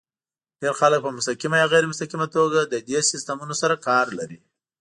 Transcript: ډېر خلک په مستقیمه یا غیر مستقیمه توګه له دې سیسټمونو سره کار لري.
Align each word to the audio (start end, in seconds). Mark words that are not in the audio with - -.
ډېر 0.61 0.73
خلک 0.79 0.99
په 1.03 1.11
مستقیمه 1.17 1.57
یا 1.59 1.67
غیر 1.73 1.83
مستقیمه 1.91 2.27
توګه 2.35 2.59
له 2.71 2.77
دې 2.89 2.99
سیسټمونو 3.11 3.53
سره 3.61 3.75
کار 3.87 4.05
لري. 4.19 4.39